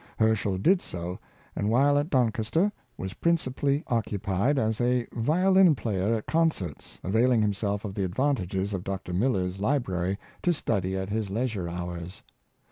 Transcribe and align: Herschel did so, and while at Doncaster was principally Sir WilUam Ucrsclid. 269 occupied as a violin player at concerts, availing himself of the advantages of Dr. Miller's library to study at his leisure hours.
Herschel 0.17 0.57
did 0.57 0.81
so, 0.81 1.19
and 1.55 1.69
while 1.69 1.95
at 1.99 2.09
Doncaster 2.09 2.71
was 2.97 3.13
principally 3.13 3.81
Sir 3.81 3.83
WilUam 3.83 3.83
Ucrsclid. 4.13 4.23
269 4.25 4.47
occupied 4.47 4.57
as 4.57 4.81
a 4.81 5.07
violin 5.13 5.75
player 5.75 6.15
at 6.15 6.25
concerts, 6.25 6.99
availing 7.03 7.43
himself 7.43 7.85
of 7.85 7.93
the 7.93 8.03
advantages 8.03 8.73
of 8.73 8.83
Dr. 8.83 9.13
Miller's 9.13 9.59
library 9.59 10.17
to 10.41 10.53
study 10.53 10.97
at 10.97 11.09
his 11.09 11.29
leisure 11.29 11.69
hours. 11.69 12.23